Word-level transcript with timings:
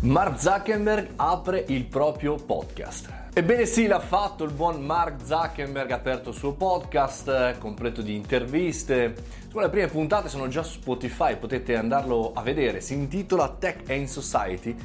Mark 0.00 0.40
Zuckerberg 0.40 1.14
apre 1.16 1.64
il 1.66 1.84
proprio 1.84 2.36
podcast. 2.36 3.12
Ebbene 3.32 3.66
sì, 3.66 3.88
l'ha 3.88 3.98
fatto 3.98 4.44
il 4.44 4.52
buon 4.52 4.80
Mark 4.80 5.24
Zuckerberg, 5.24 5.90
ha 5.90 5.96
aperto 5.96 6.28
il 6.28 6.36
suo 6.36 6.52
podcast 6.52 7.58
completo 7.58 8.00
di 8.00 8.14
interviste. 8.14 9.12
Sulle 9.50 9.68
prime 9.68 9.88
puntate 9.88 10.28
sono 10.28 10.46
già 10.46 10.62
su 10.62 10.78
Spotify, 10.78 11.36
potete 11.36 11.76
andarlo 11.76 12.30
a 12.32 12.42
vedere. 12.42 12.80
Si 12.80 12.94
intitola 12.94 13.56
Tech 13.58 13.90
and 13.90 14.06
Society, 14.06 14.76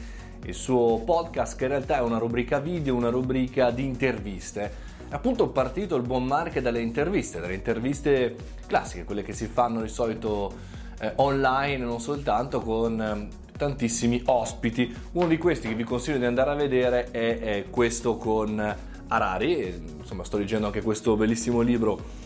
il 0.45 0.53
suo 0.55 0.97
podcast 1.05 1.57
che 1.57 1.65
in 1.65 1.69
realtà 1.69 1.97
è 1.97 2.01
una 2.01 2.17
rubrica 2.17 2.57
video, 2.57 2.95
una 2.95 3.09
rubrica 3.09 3.69
di 3.69 3.85
interviste. 3.85 4.61
È 5.09 5.13
appunto 5.13 5.49
partito 5.49 5.95
il 5.95 6.01
buon 6.01 6.23
Mark 6.23 6.57
dalle 6.57 6.81
interviste, 6.81 7.39
dalle 7.39 7.53
interviste 7.53 8.35
classiche, 8.65 9.03
quelle 9.03 9.21
che 9.21 9.33
si 9.33 9.45
fanno 9.45 9.83
di 9.83 9.89
solito 9.89 10.51
eh, 10.99 11.13
online, 11.17 11.85
non 11.85 11.99
soltanto 11.99 12.61
con 12.61 12.99
eh, 12.99 13.41
tantissimi 13.63 14.21
ospiti. 14.25 14.93
Uno 15.13 15.27
di 15.27 15.37
questi 15.37 15.69
che 15.69 15.75
vi 15.75 15.83
consiglio 15.83 16.17
di 16.17 16.25
andare 16.25 16.51
a 16.51 16.55
vedere 16.55 17.09
è, 17.11 17.39
è 17.39 17.65
questo 17.69 18.17
con 18.17 18.75
Harari, 19.07 19.83
insomma 19.99 20.23
sto 20.23 20.37
leggendo 20.37 20.67
anche 20.67 20.81
questo 20.81 21.15
bellissimo 21.15 21.61
libro 21.61 22.21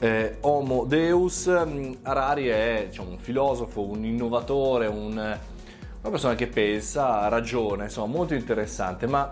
eh, 0.00 0.38
Homo 0.40 0.84
Deus. 0.84 1.46
Harari 1.46 2.48
è 2.48 2.86
diciamo, 2.88 3.10
un 3.10 3.18
filosofo, 3.18 3.82
un 3.82 4.04
innovatore, 4.04 4.88
un, 4.88 5.12
una 5.12 6.10
persona 6.10 6.34
che 6.34 6.48
pensa, 6.48 7.28
ragiona, 7.28 7.84
insomma 7.84 8.12
molto 8.12 8.34
interessante, 8.34 9.06
ma 9.06 9.30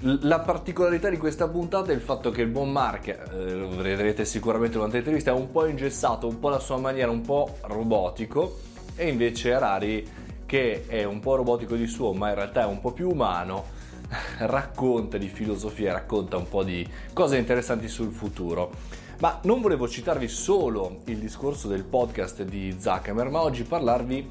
la 0.00 0.40
particolarità 0.40 1.08
di 1.08 1.16
questa 1.16 1.48
puntata 1.48 1.90
è 1.92 1.94
il 1.94 2.02
fatto 2.02 2.30
che 2.30 2.42
il 2.42 2.48
buon 2.48 2.70
Mark, 2.70 3.08
eh, 3.08 3.54
lo 3.54 3.70
vedrete 3.70 4.26
sicuramente 4.26 4.74
durante 4.74 4.96
l'intervista, 4.96 5.30
è 5.30 5.34
un 5.34 5.50
po' 5.50 5.64
ingessato, 5.64 6.28
un 6.28 6.38
po' 6.38 6.50
la 6.50 6.58
sua 6.58 6.76
maniera, 6.76 7.10
un 7.10 7.22
po' 7.22 7.56
robotico 7.62 8.72
e 8.96 9.08
invece 9.08 9.54
Harari 9.54 10.06
che 10.54 10.84
è 10.86 11.02
un 11.02 11.18
po' 11.18 11.34
robotico 11.34 11.74
di 11.74 11.88
suo, 11.88 12.12
ma 12.12 12.28
in 12.28 12.36
realtà 12.36 12.62
è 12.62 12.66
un 12.66 12.80
po' 12.80 12.92
più 12.92 13.10
umano, 13.10 13.64
racconta 14.38 15.18
di 15.18 15.26
filosofia, 15.26 15.92
racconta 15.92 16.36
un 16.36 16.48
po' 16.48 16.62
di 16.62 16.88
cose 17.12 17.38
interessanti 17.38 17.88
sul 17.88 18.12
futuro. 18.12 18.70
Ma 19.18 19.40
non 19.42 19.60
volevo 19.60 19.88
citarvi 19.88 20.28
solo 20.28 21.00
il 21.06 21.18
discorso 21.18 21.66
del 21.66 21.82
podcast 21.82 22.44
di 22.44 22.76
Zuckerberg, 22.78 23.32
ma 23.32 23.42
oggi 23.42 23.64
parlarvi 23.64 24.30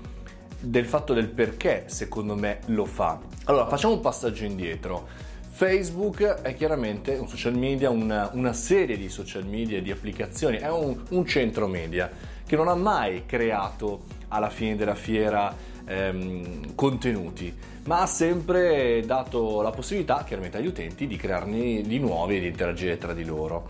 del 0.61 0.86
fatto 0.86 1.14
del 1.14 1.28
perché 1.28 1.88
secondo 1.88 2.38
me 2.38 2.59
lo 2.67 2.86
fa. 2.86 3.20
Allora, 3.44 3.67
facciamo 3.67 3.95
un 3.95 4.00
passaggio 4.00 4.45
indietro. 4.45 5.05
Facebook 5.50 6.23
è 6.42 6.55
chiaramente 6.55 7.16
un 7.16 7.28
social 7.28 7.58
media, 7.58 7.89
una, 7.89 8.30
una 8.31 8.53
serie 8.53 8.95
di 8.95 9.09
social 9.09 9.45
media, 9.45 9.81
di 9.81 9.92
applicazioni, 9.92 10.55
è 10.55 10.70
un, 10.70 11.03
un 11.09 11.26
centro 11.26 11.67
media 11.67 12.09
che 12.45 12.55
non 12.55 12.70
ha 12.70 12.76
mai 12.76 13.26
creato 13.26 14.03
alla 14.30 14.50
fine 14.50 14.78
della 14.78 14.95
fiera 14.95 15.72
ehm, 15.86 16.76
contenuti, 16.76 17.53
ma 17.86 18.02
ha 18.02 18.06
sempre 18.06 19.03
dato 19.06 19.62
la 19.62 19.72
possibilità 19.72 20.23
chiaramente 20.23 20.58
agli 20.58 20.67
utenti 20.67 21.08
di 21.08 21.16
crearne 21.16 21.81
di 21.81 22.00
nuovi 22.00 22.38
e 22.38 22.39
di 22.39 22.48
interagire 22.48 22.98
tra 22.98 23.14
di 23.14 23.26
loro. 23.26 23.67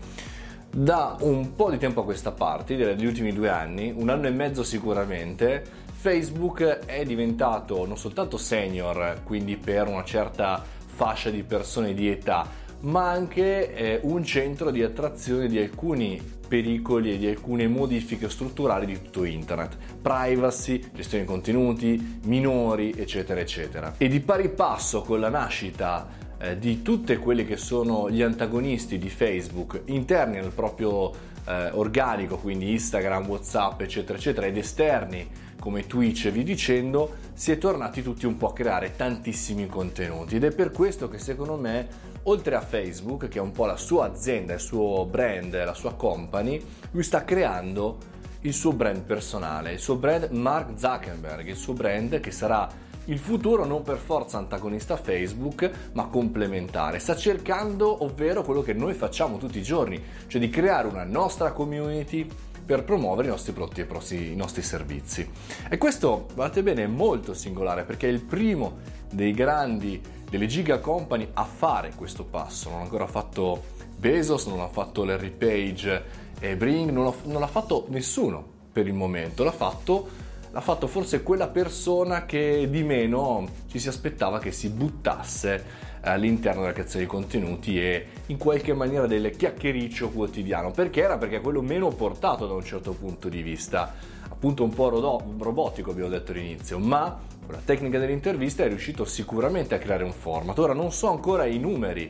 Da 0.70 1.16
un 1.20 1.54
po' 1.54 1.70
di 1.70 1.78
tempo 1.78 2.00
a 2.00 2.04
questa 2.04 2.32
parte, 2.32 2.76
degli 2.76 3.06
ultimi 3.06 3.32
due 3.32 3.48
anni, 3.48 3.92
un 3.96 4.08
anno 4.08 4.26
e 4.26 4.30
mezzo 4.30 4.64
sicuramente, 4.64 5.62
Facebook 6.04 6.80
è 6.84 7.04
diventato 7.04 7.86
non 7.86 7.96
soltanto 7.96 8.36
senior, 8.36 9.20
quindi 9.24 9.56
per 9.56 9.86
una 9.86 10.04
certa 10.04 10.62
fascia 10.84 11.30
di 11.30 11.42
persone 11.42 11.94
di 11.94 12.08
età, 12.08 12.46
ma 12.84 13.10
anche 13.10 13.74
eh, 13.74 14.00
un 14.02 14.24
centro 14.24 14.70
di 14.70 14.82
attrazione 14.82 15.48
di 15.48 15.58
alcuni 15.58 16.20
pericoli 16.46 17.12
e 17.12 17.18
di 17.18 17.26
alcune 17.26 17.66
modifiche 17.66 18.28
strutturali 18.28 18.86
di 18.86 19.00
tutto 19.02 19.24
internet, 19.24 19.76
privacy, 20.00 20.82
gestione 20.92 21.24
di 21.24 21.30
contenuti, 21.30 22.20
minori, 22.24 22.92
eccetera, 22.96 23.40
eccetera. 23.40 23.94
E 23.96 24.08
di 24.08 24.20
pari 24.20 24.50
passo 24.50 25.02
con 25.02 25.20
la 25.20 25.30
nascita 25.30 26.06
eh, 26.38 26.58
di 26.58 26.82
tutte 26.82 27.16
quelle 27.16 27.44
che 27.44 27.56
sono 27.56 28.10
gli 28.10 28.22
antagonisti 28.22 28.98
di 28.98 29.08
Facebook 29.08 29.82
interni 29.86 30.38
al 30.38 30.52
proprio 30.52 31.10
eh, 31.46 31.70
organico, 31.72 32.36
quindi 32.36 32.72
Instagram, 32.72 33.26
Whatsapp, 33.26 33.80
eccetera, 33.80 34.18
eccetera, 34.18 34.46
ed 34.46 34.58
esterni 34.58 35.26
come 35.58 35.86
Twitch 35.86 36.26
e 36.26 36.30
via 36.30 36.42
dicendo, 36.42 37.14
si 37.32 37.50
è 37.50 37.56
tornati 37.56 38.02
tutti 38.02 38.26
un 38.26 38.36
po' 38.36 38.48
a 38.48 38.52
creare 38.52 38.94
tantissimi 38.96 39.66
contenuti 39.66 40.36
ed 40.36 40.44
è 40.44 40.50
per 40.50 40.70
questo 40.70 41.08
che 41.08 41.18
secondo 41.18 41.56
me, 41.56 42.12
oltre 42.24 42.54
a 42.54 42.60
Facebook, 42.60 43.28
che 43.28 43.38
è 43.38 43.42
un 43.42 43.52
po' 43.52 43.66
la 43.66 43.76
sua 43.76 44.06
azienda, 44.06 44.54
il 44.54 44.60
suo 44.60 45.04
brand, 45.04 45.52
la 45.52 45.74
sua 45.74 45.94
company, 45.94 46.62
lui 46.92 47.02
sta 47.02 47.24
creando 47.24 48.12
il 48.42 48.52
suo 48.52 48.72
brand 48.72 49.02
personale, 49.02 49.72
il 49.72 49.78
suo 49.78 49.96
brand 49.96 50.28
Mark 50.30 50.78
Zuckerberg, 50.78 51.46
il 51.48 51.56
suo 51.56 51.72
brand 51.72 52.20
che 52.20 52.30
sarà 52.30 52.68
il 53.06 53.18
futuro 53.18 53.64
non 53.66 53.82
per 53.82 53.98
forza 53.98 54.38
antagonista 54.38 54.96
Facebook, 54.96 55.70
ma 55.92 56.06
complementare. 56.06 56.98
Sta 56.98 57.14
cercando, 57.14 58.04
ovvero 58.04 58.42
quello 58.42 58.62
che 58.62 58.72
noi 58.72 58.94
facciamo 58.94 59.36
tutti 59.36 59.58
i 59.58 59.62
giorni, 59.62 60.02
cioè 60.26 60.40
di 60.40 60.48
creare 60.48 60.88
una 60.88 61.04
nostra 61.04 61.52
community 61.52 62.26
per 62.64 62.84
promuovere 62.84 63.28
i 63.28 63.30
nostri 63.30 63.52
prodotti 63.52 63.80
e 63.80 64.16
i 64.16 64.36
nostri 64.36 64.62
servizi. 64.62 65.28
E 65.68 65.78
questo, 65.78 66.28
guardate 66.34 66.62
bene, 66.62 66.84
è 66.84 66.86
molto 66.86 67.34
singolare 67.34 67.84
perché 67.84 68.08
è 68.08 68.10
il 68.10 68.22
primo 68.22 68.78
dei 69.10 69.32
grandi, 69.32 70.00
delle 70.28 70.46
giga 70.46 70.78
company 70.78 71.28
a 71.34 71.44
fare 71.44 71.92
questo 71.94 72.24
passo. 72.24 72.70
Non 72.70 72.80
ha 72.80 72.82
ancora 72.82 73.06
fatto 73.06 73.64
Bezos, 73.96 74.46
non 74.46 74.60
ha 74.60 74.68
fatto 74.68 75.04
Larry 75.04 75.30
Page 75.30 76.04
e 76.40 76.56
Bring, 76.56 76.90
non, 76.90 77.04
lo, 77.04 77.16
non 77.24 77.40
l'ha 77.40 77.46
fatto 77.46 77.86
nessuno 77.88 78.52
per 78.72 78.86
il 78.86 78.94
momento, 78.94 79.44
l'ha 79.44 79.52
fatto 79.52 80.23
l'ha 80.54 80.60
fatto 80.60 80.86
forse 80.86 81.24
quella 81.24 81.48
persona 81.48 82.26
che 82.26 82.68
di 82.70 82.84
meno 82.84 83.44
ci 83.66 83.80
si 83.80 83.88
aspettava 83.88 84.38
che 84.38 84.52
si 84.52 84.68
buttasse 84.68 85.82
all'interno 86.02 86.60
della 86.60 86.72
creazione 86.72 87.06
di 87.06 87.10
contenuti 87.10 87.80
e 87.80 88.06
in 88.26 88.38
qualche 88.38 88.72
maniera 88.72 89.08
del 89.08 89.34
chiacchiericcio 89.34 90.10
quotidiano. 90.10 90.70
Perché 90.70 91.02
era? 91.02 91.18
Perché 91.18 91.38
è 91.38 91.40
quello 91.40 91.60
meno 91.60 91.88
portato 91.88 92.46
da 92.46 92.54
un 92.54 92.62
certo 92.62 92.92
punto 92.92 93.28
di 93.28 93.42
vista, 93.42 93.94
appunto 94.28 94.62
un 94.62 94.72
po' 94.72 94.90
robotico 94.90 95.90
abbiamo 95.90 96.10
detto 96.10 96.30
all'inizio, 96.30 96.78
ma 96.78 97.18
con 97.44 97.52
la 97.52 97.60
tecnica 97.64 97.98
dell'intervista 97.98 98.62
è 98.62 98.68
riuscito 98.68 99.04
sicuramente 99.04 99.74
a 99.74 99.78
creare 99.78 100.04
un 100.04 100.12
format. 100.12 100.56
Ora 100.60 100.72
non 100.72 100.92
so 100.92 101.10
ancora 101.10 101.46
i 101.46 101.58
numeri 101.58 102.08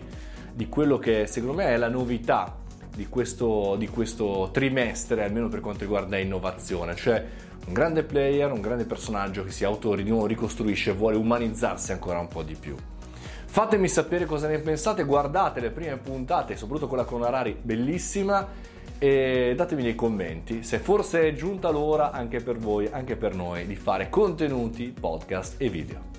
di 0.53 0.69
quello 0.69 0.99
che 0.99 1.27
secondo 1.27 1.57
me 1.57 1.69
è 1.69 1.79
la 1.79 1.89
novità 1.89 2.59
di 2.95 3.09
questo, 3.09 3.77
di 3.77 3.89
questo 3.89 4.51
trimestre, 4.53 5.25
almeno 5.25 5.49
per 5.49 5.61
quanto 5.61 5.81
riguarda 5.81 6.17
innovazione, 6.17 6.95
cioè 6.95 7.25
un 7.67 7.73
grande 7.73 8.03
player, 8.03 8.53
un 8.53 8.61
grande 8.61 8.85
personaggio 8.85 9.45
che 9.45 9.51
si 9.51 9.65
auto 9.65 9.95
ricostruisce 9.95 10.91
e 10.91 10.95
vuole 10.95 11.17
umanizzarsi 11.17 11.93
ancora 11.93 12.19
un 12.19 12.29
po' 12.29 12.43
di 12.43 12.55
più. 12.55 12.77
Fatemi 13.47 13.89
sapere 13.89 14.25
cosa 14.25 14.49
ne 14.49 14.59
pensate, 14.59 15.05
guardate 15.05 15.61
le 15.61 15.71
prime 15.71 15.97
puntate, 15.97 16.57
soprattutto 16.57 16.89
quella 16.89 17.05
con 17.05 17.23
Harari, 17.23 17.57
bellissima, 17.61 18.47
e 18.99 19.55
datemi 19.57 19.83
nei 19.83 19.95
commenti 19.95 20.63
se 20.63 20.79
forse 20.79 21.29
è 21.29 21.35
giunta 21.35 21.69
l'ora 21.71 22.11
anche 22.13 22.41
per 22.41 22.57
voi, 22.57 22.89
anche 22.91 23.17
per 23.17 23.35
noi, 23.35 23.67
di 23.67 23.77
fare 23.77 24.09
contenuti, 24.09 24.95
podcast 24.99 25.61
e 25.61 25.69
video. 25.69 26.14